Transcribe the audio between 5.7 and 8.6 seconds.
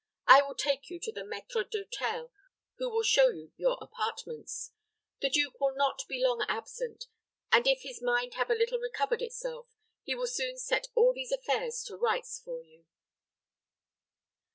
not be long absent, and if his mind have a